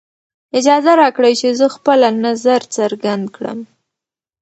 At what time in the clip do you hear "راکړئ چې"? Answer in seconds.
1.01-1.47